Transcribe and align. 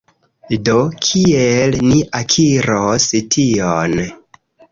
Do, 0.69 0.73
kiel 1.27 1.77
ni 1.91 1.99
akiros 2.21 3.07
tion 3.37 3.97